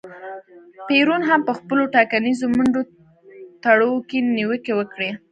[0.87, 2.81] پېرون هم په خپلو ټاکنیزو منډو
[3.63, 5.09] ترړو کې نیوکې وکړې.